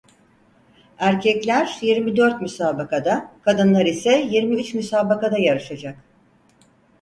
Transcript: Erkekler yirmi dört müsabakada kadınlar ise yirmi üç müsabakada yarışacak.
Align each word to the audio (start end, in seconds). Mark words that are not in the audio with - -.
Erkekler 0.97 1.77
yirmi 1.81 2.15
dört 2.17 2.41
müsabakada 2.41 3.31
kadınlar 3.41 3.85
ise 3.85 4.27
yirmi 4.31 4.55
üç 4.55 4.73
müsabakada 4.73 5.37
yarışacak. 5.37 5.97